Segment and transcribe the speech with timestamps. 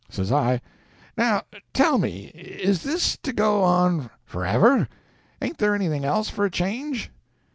[0.09, 0.61] Says I—
[1.15, 1.43] "Now
[1.73, 4.89] tell me—is this to go on forever?
[5.39, 7.11] Ain't there anything else for a change?"